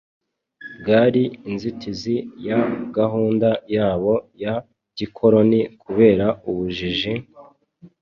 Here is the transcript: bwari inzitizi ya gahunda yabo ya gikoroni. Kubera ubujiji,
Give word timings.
bwari 0.79 1.23
inzitizi 1.49 2.15
ya 2.47 2.59
gahunda 2.97 3.49
yabo 3.75 4.13
ya 4.43 4.53
gikoroni. 4.97 5.61
Kubera 5.83 6.25
ubujiji, 6.49 7.13